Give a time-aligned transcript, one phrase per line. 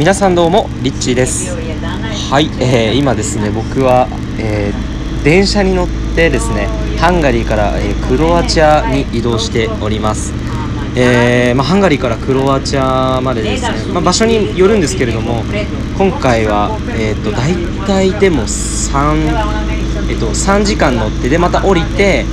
[0.00, 1.54] 皆さんどうもリッチーです。
[2.32, 10.32] はい、えー今ですね僕は、えー電車に乗ってですねハンガリーから、えークロアチアに移動しております。
[10.96, 15.44] えーまあ、ハンガリーからクロアチアまでですね、まあ、場所によるんですけれども
[15.98, 17.54] 今回は、えー、と大
[17.86, 19.69] 体でも3、
[20.10, 22.24] えー、と3時間乗ってでまた降りて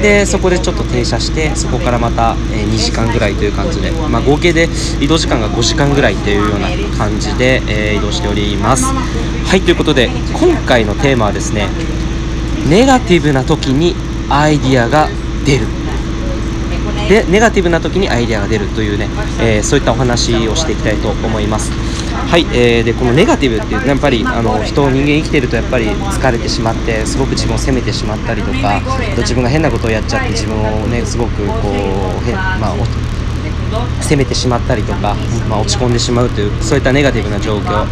[0.00, 4.68] でそこでちょっと停車してそこからまた、え2時間ぐらいという感じで、まあ、合計で
[5.00, 8.84] 移動時間が5時間ぐらいというような感じで、え移動しております。
[8.84, 11.68] はいということで今回のテーマはですね
[12.68, 13.94] ネガティブな時に
[14.28, 15.08] アイディアが
[15.44, 15.66] 出る。
[17.08, 19.08] でネガティブな時にアイデアが出るというね、
[19.40, 21.70] えーそういったお話をしていきたいと思います。
[22.26, 28.80] はい、えーでこのネガティブっていうとやっぱりあの人人間生きてるとやっぱり疲れてしまってすごく自分を責めてしまったりとか
[29.14, 32.76] と自分が変なことをやっちゃって自分をねすごくこうへまあ
[34.02, 35.16] 責めてしまったりとか、
[35.48, 37.86] まあ、落ち込んでしまうというそういったネガティブな状況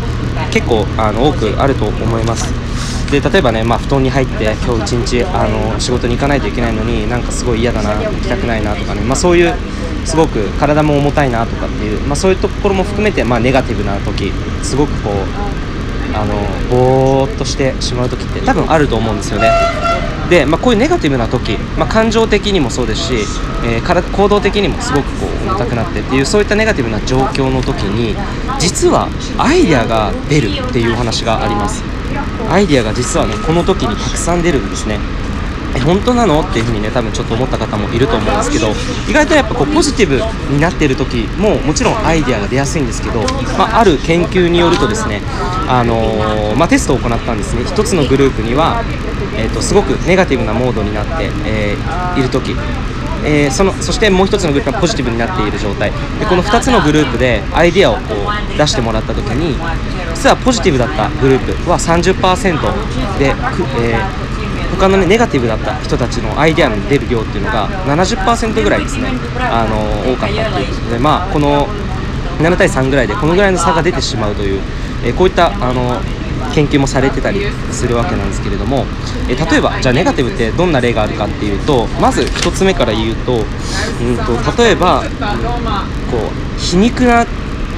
[0.52, 2.63] 結構あの多くあると思います。
[3.10, 9.54] で例えばね、まあ、布団に入って今日一日あの仕事に行かないといけないのになんかすごい嫌だな行きたくないなとかね、まあ、そういう
[10.04, 15.14] すごく体も重たいなとかっていう、まあ、そういうところも含めて、まあ、ネガティブな時すごくこう
[16.16, 16.34] あの
[16.70, 19.50] ぼーっとしてしまう時って多分あると思うんですよね。
[20.30, 23.14] で、まあ、こういうネガティブな時、まあ、感情的にもそうですし、
[23.64, 28.14] えーから行動的にもすごくこう重たくなってっていうそういったネガティブな状況の時に
[28.58, 31.93] 実はアイデアが出るっていうお話があります。
[32.50, 34.98] アイデアが実はねこの時にたくさん出るんですね。
[35.76, 36.40] え本当なの？
[36.40, 38.68] っていうふうにね多分ちょっと思った方もいると思うんですけど
[39.10, 40.20] 意外とやっぱこうポジティブ
[40.52, 43.20] になってる時ももちろんアイデアが出やすいんですけど、
[43.58, 45.20] まあ、ある研究によるとですね、
[45.68, 47.64] あのーまあ、テストを行ったんですね。
[47.64, 48.84] 一つのグループには、
[49.36, 52.54] えー、とすごくネガティブなモードになって、えーいる時。
[53.24, 55.90] えーそのそしてもう一つのグループがポジティブになっている状態。
[56.20, 58.00] でこの2つのグループでアイデアをこ
[58.54, 59.56] う出してもらった時に
[60.24, 62.18] 実はポジティブだったグループは30%
[63.18, 64.34] で、えー
[64.74, 69.06] 他のねネガティブだった人たちのアイデアの出る量っていうのが70%ぐらいですね。
[69.38, 71.68] あの多かったということでまあこの
[72.40, 74.60] 7対3ぐらいでこのぐらいの差が出てしまうという、
[75.04, 76.00] えーこういったあの
[76.52, 77.40] 研究もされてたり
[77.70, 78.84] するわけなんですけれども、
[79.28, 83.44] えー例えばじゃあネガティブってどんな例があるかっていうとまず1つ目から言うと,、うん、
[84.16, 85.04] と例えば
[86.10, 87.24] こう皮肉な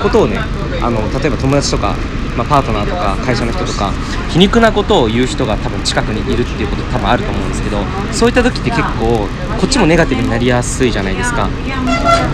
[0.01, 0.39] ことをね
[0.81, 1.95] あの例えば友達とか、
[2.37, 3.93] まあ、パートナーとか会社の人とか
[4.31, 7.79] 皮肉なことを言う人が多分近くにいるっていうこと多分あると思うんですけど
[8.13, 9.27] そういった時って結構
[9.59, 11.49] こっちもネガティブになりやすいじゃないですか。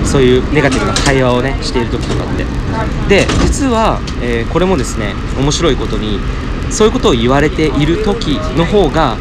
[0.05, 2.45] そういうネガティブな会話をねしている時とかって。
[3.09, 6.19] で実は、えーこれもですね面白いことに
[6.71, 9.17] そういうことを言われている時の方が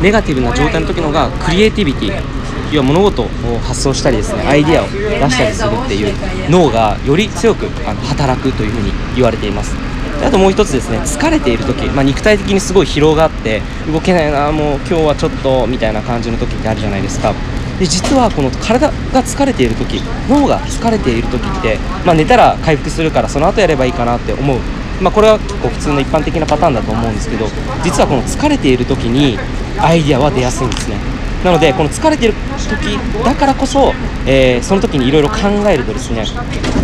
[0.00, 2.22] ネガティブな状態の時の方がクリエイティビティ
[2.70, 3.26] 要は物事を
[3.58, 6.14] 発想したりですねアイデアを出したりするっていう
[6.50, 9.91] 脳がより強く働くというふうに言われています。
[10.24, 13.60] あともう一つですね疲れている時、まあ、肉体的にすごい疲労があって
[13.90, 17.34] 動けないなもう今日はちょっとみたいな感じの時ってあるじゃないですか。
[17.78, 24.58] で実はこの体が疲れている時脳が疲れている時って、まあ、寝たら回復するからその後やればいいかなって思う。
[25.00, 27.46] まあ、これは結構普通の一般的なパターンだと思うんですけど
[27.82, 29.36] 実はこの疲れている時に
[29.80, 30.96] アイデアは出やすいんですね。
[31.42, 33.92] なのでこの疲れている時だからこそ、
[34.26, 36.24] えーその時にいろいろ考えるとですね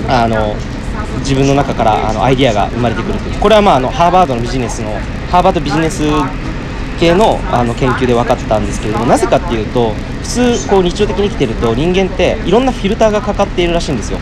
[0.08, 0.56] あの
[1.20, 3.40] 自分の中からあのアイデアが生まれてくるという。
[3.40, 4.92] これはまああのハーバードのビジネスの
[5.30, 6.04] ハーバードビジネス
[6.98, 9.92] 系のあの研究で分かったんですけれどもなぜかっていうと
[10.22, 14.18] 普通こう日常的に生きてると人間っていろんなフィルターがかかっているらしいんですよ、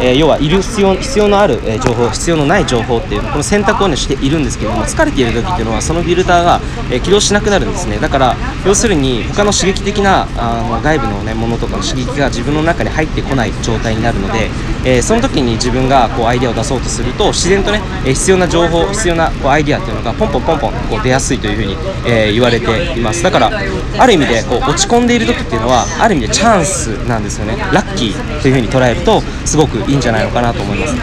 [0.00, 6.60] えー要はいる必要必要のあるえ情報必要のない情報っていうこの選択を、ね、しているんですけれども疲れている時っていうのはそのフィルターが、
[6.90, 7.98] えー起動しなくなるんですね。
[7.98, 14.50] だから要するに他の刺激的なあの外部の、ね、ものとかの刺激が自分の中に入ってこない状態になるので、
[14.84, 21.76] えーその時に自分がこうアイデアを出そうとすると自然とね、えー必要な情報必要なこうアイデアっていうのがポンポンポンポンこう出やすいというふうに、
[22.06, 23.22] えー言われています。
[23.22, 23.50] だから
[23.98, 27.56] ある意味でこう落ち込んでいる時っていうのはある意味でチャンスなんですよね。
[27.72, 30.94] ラッキーというふうに捉えるとすごくいいんじゃないのかなと思います。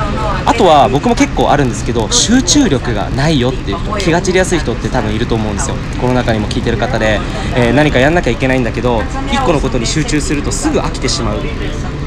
[0.46, 5.76] あとは僕も結構あるんですけど集中力がないよっていう人気が散りやすい人って多分いると思うんですよ。
[6.02, 7.20] この中にも聞いてる方で、
[7.56, 11.40] えー何かやんなきゃいけないんだけど1個のことに集中するとすぐ飽きてしまう。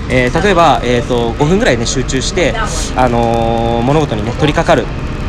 [0.09, 2.55] えー例えば、えー、と5分ぐらい、ね、集中して、
[2.97, 4.87] あのー物事に、ね、取り掛かる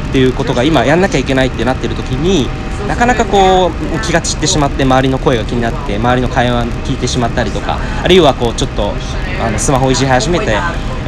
[0.09, 2.47] っていうことが今やんなきゃいけないってなってる時に
[2.87, 8.93] なかなかこう気が散ってしまって周りの声が気になって周りの会話聞いてしまったりとかあるいはこうちょっと
[9.41, 10.57] あのスマホをいじり始めて、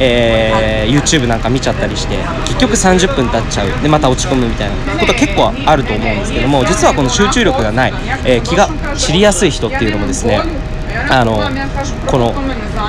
[0.00, 3.82] えー YouTube なんか見ちゃったりして結局30分経っちゃう。
[3.82, 7.92] でまた落ち込むみたいなことは結構あると思うんですけども実はこの集中力がない、
[8.24, 10.40] えー気が散りやすい人っていうのもですね
[11.08, 11.40] あの
[12.06, 12.34] この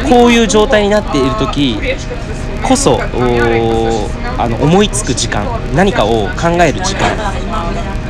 [0.10, 1.78] こういう状態になっている時
[2.63, 3.00] こそ
[4.38, 5.45] あの思いつく時間
[5.75, 7.33] 何かを考える時間、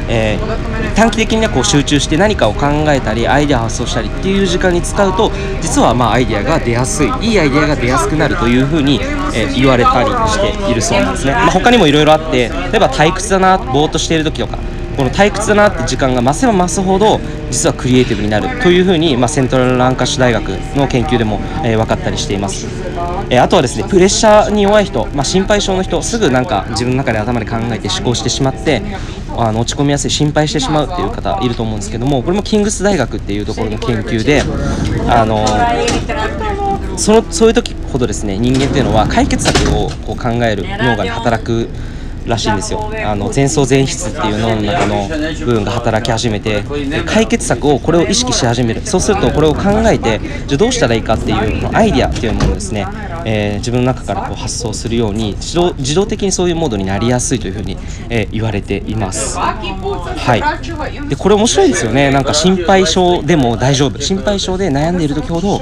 [0.09, 5.31] えー、短期的にはこう集中して何かを考えたりアイデア発想したりっていう時間に使うと
[5.61, 7.07] 実はまあアイデアが出やすい。
[7.21, 8.99] いいアイデアが出やすくなるというふうに、
[9.33, 14.57] えー、言われたりしているそうなんですね、まあ、他にもいろいろあって例えば退屈だなぼーっとしている時とか
[14.95, 22.67] この退屈だなって時間が増せば増すほど実はクリエイティブになるというふうに、まあ、セントラルランカッシュ大学の研究でも、えー、分かったりしています、
[23.29, 28.81] えー、あとはですねプレッシャーに弱い人、まあ、心配性の人すぐなんか自分の中で頭で考えて思考してしまって
[29.37, 34.43] あの落ち込みやすい心配してしまうっていう方いると思うんですけどもこれもキングス大学っていうところの研究で
[35.07, 35.45] あの
[36.97, 41.69] そのそういう時ほどですね人間っていうのは解決策をこう考える脳が働く
[42.25, 42.91] らしいんですよ。
[43.05, 45.07] あの前奏前室っていう脳の中の
[45.39, 46.63] 部分が働き始めて
[47.05, 48.81] 解決策をこれを意識し始める。
[48.85, 52.85] そうするとこれを考えてじゃどうしたらいいかっていうアイデアっていうものをですね、
[53.25, 57.77] えー、自分の中からこう発想するように自動自動的にそういうモードになりやすいというふうに、
[58.09, 59.37] えー、言われています。
[59.37, 61.09] はい。
[61.09, 62.11] でこれ面白いですよね。
[62.11, 63.99] なんか心配性でも大丈夫。
[63.99, 65.61] 心配性で悩んでいる時ほど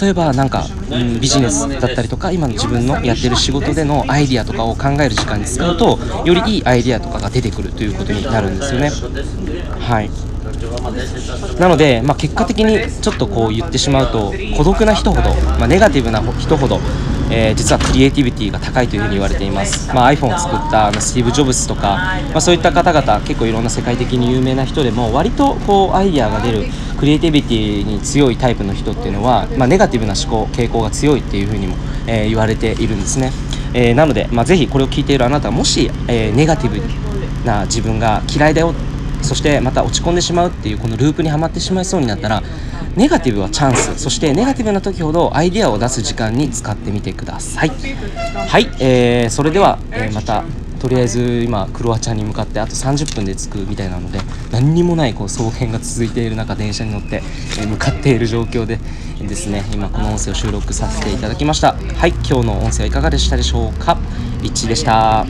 [0.00, 5.87] 例えばなんか、うん、ビジネスだったりとか今の自分のやってる仕事でのアイデアとかを考える時間に使うと
[6.24, 8.90] よりいいアイデアとかが出てくるということになるんですよね。
[9.78, 10.10] はい。
[11.58, 16.80] なので、まあ、結果的にちょっとこう言ってしまうと孤独な人ほど、まあ、ネガティブな人ほど
[17.30, 21.96] えー、実はクリエイティビティが高いというふうに言われています、まあ、iPhone を作ったあのスティーブ・ジョブズとか、
[22.30, 26.64] まあ、そういった方々結構いろんな世界的に有名な人でも割とこうアイデアが出る
[26.98, 31.76] クリエイティビティに強いタイプの人っていうのは、まあ、ネガティブな思考傾向が強いっていうふうにも、
[32.06, 33.30] えー、言われているんですね、
[33.74, 36.80] えー、なので、まあ、ぜひこれを聞いているあなたもし、えネガティブ
[37.44, 38.74] な自分が嫌いだよ
[39.22, 42.42] そしてまた落ち込んでしまうっていうこのループにはまってしまいそうになったら
[42.96, 47.68] ネガティブはチャンスそしてネガティブな時ほどアイデアを出す時間に使ってみてください。
[47.68, 50.44] はい、えー、それでは、え、また
[50.80, 54.20] とりあえず今クロアチアに向かってあと30分で着くみたいなので
[54.52, 57.22] 何にもないこう草原が続いている中電車に乗って、
[57.60, 58.78] え向かっている状況で
[59.20, 61.74] ですね今この音声を収録させていただきました。
[61.74, 63.98] はい今日の音声はいかがでしたでしょうか？
[64.42, 65.26] リッチでした。